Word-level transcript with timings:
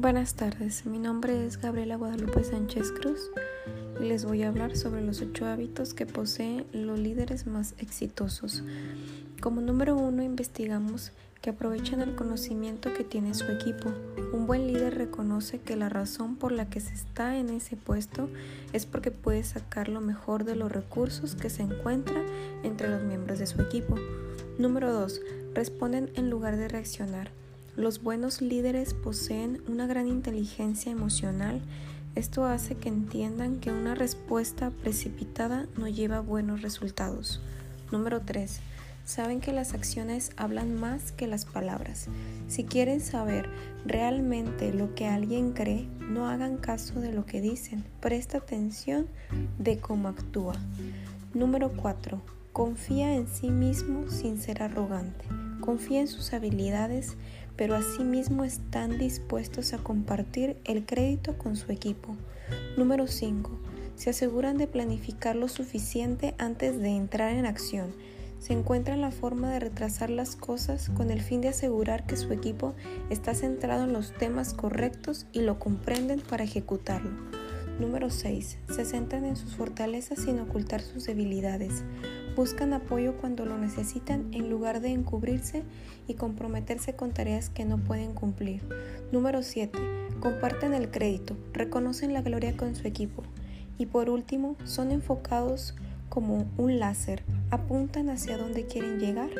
Buenas 0.00 0.34
tardes, 0.34 0.86
mi 0.86 1.00
nombre 1.00 1.44
es 1.44 1.60
Gabriela 1.60 1.96
Guadalupe 1.96 2.44
Sánchez 2.44 2.92
Cruz 2.92 3.32
y 4.00 4.04
les 4.04 4.24
voy 4.24 4.44
a 4.44 4.48
hablar 4.48 4.76
sobre 4.76 5.02
los 5.02 5.20
ocho 5.22 5.44
hábitos 5.44 5.92
que 5.92 6.06
poseen 6.06 6.66
los 6.72 7.00
líderes 7.00 7.48
más 7.48 7.74
exitosos. 7.78 8.62
Como 9.40 9.60
número 9.60 9.96
uno 9.96 10.22
investigamos 10.22 11.10
que 11.42 11.50
aprovechan 11.50 12.00
el 12.00 12.14
conocimiento 12.14 12.94
que 12.94 13.02
tiene 13.02 13.34
su 13.34 13.50
equipo. 13.50 13.92
Un 14.32 14.46
buen 14.46 14.68
líder 14.68 14.96
reconoce 14.96 15.58
que 15.58 15.74
la 15.74 15.88
razón 15.88 16.36
por 16.36 16.52
la 16.52 16.70
que 16.70 16.78
se 16.78 16.94
está 16.94 17.36
en 17.36 17.48
ese 17.50 17.74
puesto 17.74 18.28
es 18.72 18.86
porque 18.86 19.10
puede 19.10 19.42
sacar 19.42 19.88
lo 19.88 20.00
mejor 20.00 20.44
de 20.44 20.54
los 20.54 20.70
recursos 20.70 21.34
que 21.34 21.50
se 21.50 21.64
encuentran 21.64 22.22
entre 22.62 22.88
los 22.88 23.02
miembros 23.02 23.40
de 23.40 23.48
su 23.48 23.60
equipo. 23.60 23.96
Número 24.60 24.92
2. 24.92 25.20
Responden 25.54 26.12
en 26.14 26.30
lugar 26.30 26.56
de 26.56 26.68
reaccionar. 26.68 27.32
Los 27.78 28.02
buenos 28.02 28.42
líderes 28.42 28.92
poseen 28.92 29.62
una 29.68 29.86
gran 29.86 30.08
inteligencia 30.08 30.90
emocional. 30.90 31.60
Esto 32.16 32.44
hace 32.44 32.74
que 32.74 32.88
entiendan 32.88 33.60
que 33.60 33.70
una 33.70 33.94
respuesta 33.94 34.72
precipitada 34.82 35.68
no 35.76 35.86
lleva 35.86 36.18
buenos 36.18 36.62
resultados. 36.62 37.40
Número 37.92 38.20
3 38.22 38.58
saben 39.04 39.40
que 39.40 39.52
las 39.52 39.74
acciones 39.74 40.32
hablan 40.36 40.74
más 40.74 41.12
que 41.12 41.28
las 41.28 41.44
palabras. 41.44 42.08
Si 42.48 42.64
quieren 42.64 43.00
saber 43.00 43.48
realmente 43.86 44.74
lo 44.74 44.96
que 44.96 45.06
alguien 45.06 45.52
cree, 45.52 45.86
no 46.00 46.28
hagan 46.28 46.56
caso 46.56 47.00
de 47.00 47.12
lo 47.12 47.26
que 47.26 47.40
dicen, 47.40 47.84
presta 48.00 48.38
atención 48.38 49.06
de 49.60 49.78
cómo 49.78 50.08
actúa. 50.08 50.56
Número 51.32 51.70
4. 51.76 52.20
Confía 52.52 53.14
en 53.14 53.28
sí 53.28 53.50
mismo 53.50 54.08
sin 54.08 54.40
ser 54.40 54.64
arrogante. 54.64 55.24
Confía 55.60 56.00
en 56.00 56.08
sus 56.08 56.32
habilidades, 56.32 57.16
pero 57.58 57.74
asimismo 57.74 58.44
están 58.44 58.96
dispuestos 58.96 59.74
a 59.74 59.78
compartir 59.78 60.56
el 60.64 60.86
crédito 60.86 61.36
con 61.36 61.56
su 61.56 61.70
equipo. 61.70 62.16
Número 62.78 63.06
5. 63.06 63.50
Se 63.96 64.08
aseguran 64.08 64.56
de 64.56 64.66
planificar 64.66 65.36
lo 65.36 65.48
suficiente 65.48 66.34
antes 66.38 66.80
de 66.80 66.96
entrar 66.96 67.34
en 67.34 67.44
acción 67.44 67.92
se 68.38 68.52
encuentra 68.52 68.96
la 68.96 69.10
forma 69.10 69.50
de 69.52 69.60
retrasar 69.60 70.10
las 70.10 70.36
cosas 70.36 70.90
con 70.90 71.10
el 71.10 71.20
fin 71.20 71.40
de 71.40 71.48
asegurar 71.48 72.06
que 72.06 72.16
su 72.16 72.32
equipo 72.32 72.74
está 73.10 73.34
centrado 73.34 73.84
en 73.84 73.92
los 73.92 74.12
temas 74.12 74.54
correctos 74.54 75.26
y 75.32 75.40
lo 75.40 75.58
comprenden 75.58 76.20
para 76.20 76.44
ejecutarlo. 76.44 77.10
Número 77.80 78.10
6. 78.10 78.58
Se 78.70 78.84
centran 78.84 79.24
en 79.24 79.36
sus 79.36 79.56
fortalezas 79.56 80.20
sin 80.20 80.38
ocultar 80.40 80.82
sus 80.82 81.04
debilidades. 81.04 81.84
Buscan 82.38 82.72
apoyo 82.72 83.16
cuando 83.16 83.44
lo 83.44 83.58
necesitan 83.58 84.28
en 84.32 84.48
lugar 84.48 84.80
de 84.80 84.90
encubrirse 84.90 85.64
y 86.06 86.14
comprometerse 86.14 86.94
con 86.94 87.10
tareas 87.10 87.50
que 87.50 87.64
no 87.64 87.78
pueden 87.78 88.14
cumplir. 88.14 88.62
Número 89.10 89.42
7. 89.42 89.76
Comparten 90.20 90.72
el 90.72 90.88
crédito, 90.88 91.36
reconocen 91.52 92.12
la 92.12 92.22
gloria 92.22 92.56
con 92.56 92.76
su 92.76 92.86
equipo. 92.86 93.24
Y 93.76 93.86
por 93.86 94.08
último, 94.08 94.54
son 94.62 94.92
enfocados 94.92 95.74
como 96.08 96.48
un 96.58 96.78
láser, 96.78 97.24
apuntan 97.50 98.08
hacia 98.08 98.38
dónde 98.38 98.66
quieren 98.66 99.00
llegar. 99.00 99.30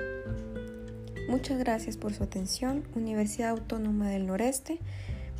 Muchas 1.29 1.61
gracias 1.61 1.97
por 1.97 2.13
su 2.15 2.25
atención. 2.25 2.83
Universidad 2.97 3.51
Autónoma 3.51 4.09
del 4.09 4.27
Noreste, 4.27 4.81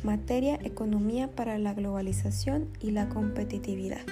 materia 0.01 0.57
Economía 0.63 1.29
para 1.29 1.57
la 1.57 1.73
Globalización 1.73 2.69
y 2.79 2.91
la 2.91 3.09
Competitividad. 3.09 4.05